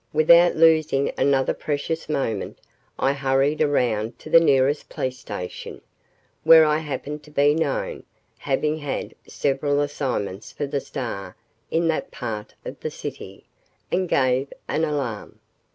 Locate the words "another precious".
1.15-2.09